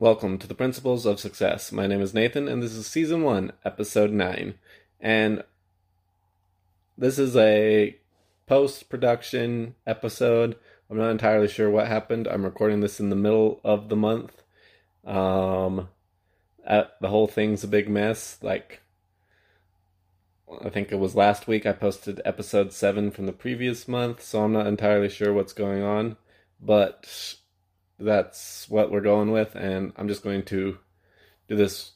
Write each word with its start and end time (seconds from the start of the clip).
Welcome 0.00 0.38
to 0.38 0.48
the 0.48 0.56
Principles 0.56 1.06
of 1.06 1.20
Success. 1.20 1.70
My 1.70 1.86
name 1.86 2.00
is 2.00 2.12
Nathan, 2.12 2.48
and 2.48 2.60
this 2.60 2.72
is 2.72 2.84
Season 2.84 3.22
1, 3.22 3.52
Episode 3.64 4.10
9. 4.10 4.54
And 4.98 5.44
this 6.98 7.16
is 7.16 7.36
a 7.36 7.96
post 8.48 8.88
production 8.88 9.76
episode. 9.86 10.56
I'm 10.90 10.98
not 10.98 11.10
entirely 11.10 11.46
sure 11.46 11.70
what 11.70 11.86
happened. 11.86 12.26
I'm 12.26 12.42
recording 12.42 12.80
this 12.80 12.98
in 12.98 13.08
the 13.08 13.14
middle 13.14 13.60
of 13.62 13.88
the 13.88 13.94
month. 13.94 14.42
Um, 15.04 15.88
at, 16.66 17.00
the 17.00 17.08
whole 17.08 17.28
thing's 17.28 17.62
a 17.62 17.68
big 17.68 17.88
mess. 17.88 18.38
Like, 18.42 18.80
I 20.60 20.70
think 20.70 20.90
it 20.90 20.98
was 20.98 21.14
last 21.14 21.46
week 21.46 21.66
I 21.66 21.72
posted 21.72 22.20
episode 22.24 22.72
7 22.72 23.12
from 23.12 23.26
the 23.26 23.32
previous 23.32 23.86
month, 23.86 24.24
so 24.24 24.42
I'm 24.42 24.52
not 24.52 24.66
entirely 24.66 25.08
sure 25.08 25.32
what's 25.32 25.52
going 25.52 25.84
on. 25.84 26.16
But 26.60 27.36
that's 27.98 28.68
what 28.68 28.90
we're 28.90 29.00
going 29.00 29.30
with, 29.30 29.54
and 29.54 29.92
I'm 29.96 30.08
just 30.08 30.22
going 30.22 30.44
to 30.46 30.78
do 31.48 31.56
this 31.56 31.92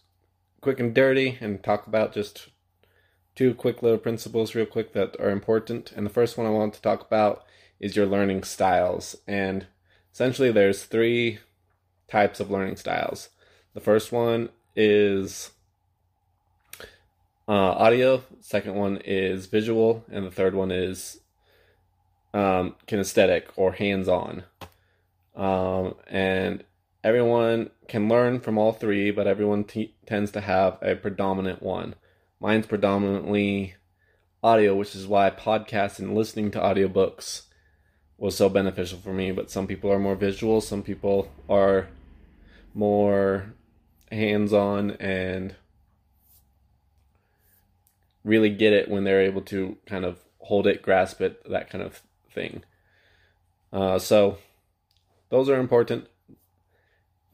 quick 0.60 0.80
and 0.80 0.94
dirty 0.94 1.38
and 1.40 1.62
talk 1.62 1.86
about 1.86 2.12
just 2.12 2.48
two 3.34 3.54
quick 3.54 3.82
little 3.82 3.98
principles, 3.98 4.54
real 4.54 4.66
quick, 4.66 4.92
that 4.92 5.16
are 5.20 5.30
important. 5.30 5.92
And 5.92 6.04
the 6.04 6.10
first 6.10 6.36
one 6.36 6.46
I 6.46 6.50
want 6.50 6.74
to 6.74 6.82
talk 6.82 7.02
about 7.02 7.44
is 7.80 7.96
your 7.96 8.06
learning 8.06 8.42
styles. 8.44 9.16
And 9.26 9.66
essentially, 10.12 10.50
there's 10.50 10.84
three 10.84 11.38
types 12.08 12.40
of 12.40 12.50
learning 12.50 12.76
styles. 12.76 13.28
The 13.74 13.80
first 13.80 14.10
one 14.10 14.48
is 14.74 15.52
uh, 17.48 17.52
audio, 17.52 18.24
second 18.40 18.74
one 18.74 18.98
is 19.04 19.46
visual, 19.46 20.04
and 20.10 20.26
the 20.26 20.30
third 20.30 20.54
one 20.54 20.70
is 20.70 21.20
um, 22.34 22.74
kinesthetic 22.86 23.44
or 23.56 23.72
hands 23.72 24.08
on. 24.08 24.44
Um, 25.38 25.94
and 26.08 26.64
everyone 27.04 27.70
can 27.86 28.08
learn 28.08 28.40
from 28.40 28.58
all 28.58 28.72
three, 28.72 29.12
but 29.12 29.28
everyone 29.28 29.64
t- 29.64 29.94
tends 30.04 30.32
to 30.32 30.40
have 30.40 30.78
a 30.82 30.96
predominant 30.96 31.62
one. 31.62 31.94
Mine's 32.40 32.66
predominantly 32.66 33.76
audio, 34.42 34.74
which 34.74 34.96
is 34.96 35.06
why 35.06 35.30
podcasts 35.30 36.00
and 36.00 36.14
listening 36.14 36.50
to 36.50 36.58
audiobooks 36.58 37.42
was 38.18 38.36
so 38.36 38.48
beneficial 38.48 38.98
for 38.98 39.12
me. 39.12 39.30
But 39.30 39.50
some 39.50 39.68
people 39.68 39.92
are 39.92 39.98
more 40.00 40.16
visual, 40.16 40.60
some 40.60 40.82
people 40.82 41.30
are 41.48 41.88
more 42.74 43.54
hands 44.10 44.52
on 44.52 44.92
and 44.92 45.54
really 48.24 48.50
get 48.50 48.72
it 48.72 48.90
when 48.90 49.04
they're 49.04 49.22
able 49.22 49.42
to 49.42 49.76
kind 49.86 50.04
of 50.04 50.18
hold 50.40 50.66
it, 50.66 50.82
grasp 50.82 51.20
it, 51.20 51.48
that 51.48 51.70
kind 51.70 51.84
of 51.84 52.02
thing. 52.32 52.62
Uh, 53.72 53.98
so 53.98 54.38
those 55.30 55.48
are 55.48 55.58
important. 55.58 56.06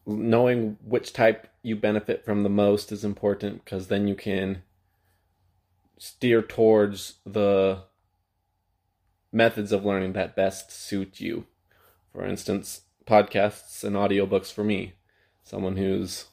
Knowing 0.07 0.77
which 0.85 1.13
type 1.13 1.49
you 1.63 1.77
benefit 1.77 2.25
from 2.25 2.43
the 2.43 2.51
most 2.51 2.93
is 2.93 3.05
important 3.05 3.65
because 3.65 3.89
then 3.89 4.07
you 4.07 4.15
can 4.15 4.63
steer 5.99 6.43
towards 6.43 7.15
the 7.25 7.83
methods 9.33 9.73
of 9.73 9.85
learning 9.85 10.13
that 10.13 10.37
best 10.37 10.71
suit 10.71 11.21
you. 11.21 11.47
For 12.13 12.25
instance, 12.25 12.83
podcasts 13.07 13.83
and 13.83 13.97
audiobooks 13.97 14.53
for 14.53 14.63
me. 14.63 14.95
Someone 15.43 15.77
who's 15.77 16.27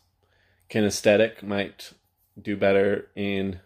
kinesthetic 0.69 1.43
might 1.43 1.93
do 2.41 2.55
better 2.55 3.07
in 3.15 3.59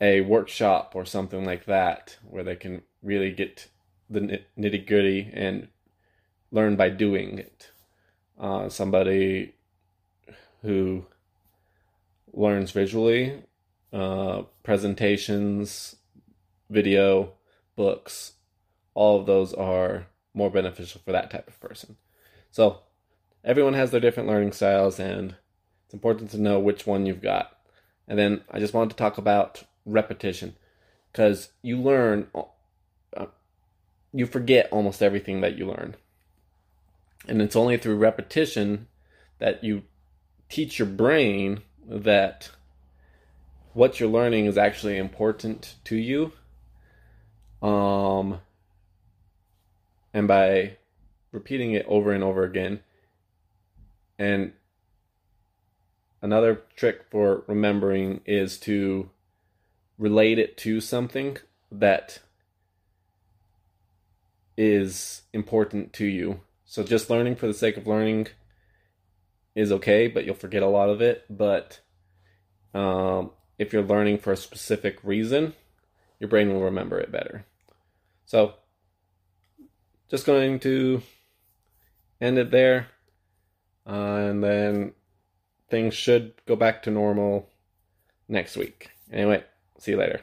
a 0.00 0.20
workshop 0.22 0.92
or 0.94 1.04
something 1.04 1.44
like 1.44 1.64
that 1.66 2.18
where 2.28 2.44
they 2.44 2.56
can 2.56 2.82
really 3.02 3.30
get 3.30 3.68
the 4.10 4.42
nitty 4.58 4.86
gritty 4.86 5.30
and 5.32 5.68
learn 6.54 6.76
by 6.76 6.88
doing 6.88 7.38
it. 7.38 7.70
Uh, 8.38 8.68
somebody 8.68 9.54
who 10.62 11.04
learns 12.32 12.70
visually, 12.70 13.42
uh, 13.92 14.42
presentations, 14.62 15.96
video, 16.70 17.32
books, 17.76 18.34
all 18.94 19.20
of 19.20 19.26
those 19.26 19.52
are 19.52 20.06
more 20.32 20.50
beneficial 20.50 21.00
for 21.04 21.12
that 21.12 21.30
type 21.30 21.48
of 21.48 21.60
person. 21.60 21.96
So, 22.50 22.80
everyone 23.44 23.74
has 23.74 23.90
their 23.90 24.00
different 24.00 24.28
learning 24.28 24.52
styles, 24.52 25.00
and 25.00 25.34
it's 25.84 25.94
important 25.94 26.30
to 26.30 26.40
know 26.40 26.60
which 26.60 26.86
one 26.86 27.04
you've 27.04 27.22
got. 27.22 27.50
And 28.06 28.18
then 28.18 28.42
I 28.50 28.60
just 28.60 28.74
wanted 28.74 28.90
to 28.90 28.96
talk 28.96 29.18
about 29.18 29.64
repetition 29.84 30.54
because 31.10 31.50
you 31.62 31.78
learn, 31.78 32.28
uh, 33.16 33.26
you 34.12 34.26
forget 34.26 34.68
almost 34.70 35.02
everything 35.02 35.40
that 35.40 35.58
you 35.58 35.66
learn. 35.66 35.96
And 37.26 37.40
it's 37.40 37.56
only 37.56 37.76
through 37.76 37.96
repetition 37.96 38.88
that 39.38 39.64
you 39.64 39.82
teach 40.48 40.78
your 40.78 40.88
brain 40.88 41.62
that 41.86 42.50
what 43.72 43.98
you're 43.98 44.08
learning 44.08 44.46
is 44.46 44.56
actually 44.56 44.98
important 44.98 45.74
to 45.84 45.96
you. 45.96 46.32
Um, 47.66 48.40
and 50.12 50.28
by 50.28 50.76
repeating 51.32 51.72
it 51.72 51.84
over 51.88 52.12
and 52.12 52.22
over 52.22 52.44
again. 52.44 52.80
And 54.18 54.52
another 56.22 56.62
trick 56.76 57.04
for 57.10 57.42
remembering 57.48 58.20
is 58.24 58.58
to 58.60 59.10
relate 59.98 60.38
it 60.38 60.56
to 60.58 60.80
something 60.80 61.36
that 61.72 62.20
is 64.56 65.22
important 65.32 65.92
to 65.94 66.06
you. 66.06 66.40
So 66.74 66.82
just 66.82 67.08
learning 67.08 67.36
for 67.36 67.46
the 67.46 67.54
sake 67.54 67.76
of 67.76 67.86
learning 67.86 68.26
is 69.54 69.70
okay, 69.70 70.08
but 70.08 70.24
you'll 70.24 70.34
forget 70.34 70.64
a 70.64 70.68
lot 70.68 70.90
of 70.90 71.00
it. 71.00 71.24
But 71.30 71.78
um, 72.74 73.30
if 73.60 73.72
you're 73.72 73.84
learning 73.84 74.18
for 74.18 74.32
a 74.32 74.36
specific 74.36 74.98
reason, 75.04 75.54
your 76.18 76.28
brain 76.28 76.52
will 76.52 76.62
remember 76.62 76.98
it 76.98 77.12
better. 77.12 77.44
So 78.26 78.54
just 80.10 80.26
going 80.26 80.58
to 80.58 81.00
end 82.20 82.38
it 82.38 82.50
there. 82.50 82.88
Uh, 83.86 84.26
and 84.30 84.42
then 84.42 84.94
things 85.70 85.94
should 85.94 86.32
go 86.44 86.56
back 86.56 86.82
to 86.82 86.90
normal 86.90 87.50
next 88.26 88.56
week. 88.56 88.90
Anyway, 89.12 89.44
see 89.78 89.92
you 89.92 89.98
later. 89.98 90.22